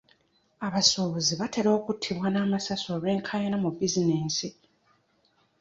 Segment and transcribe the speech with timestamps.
[0.65, 4.47] Abasuubuzi batera okuttibwa n'amasasi olw'enkaayana mu bizinensi.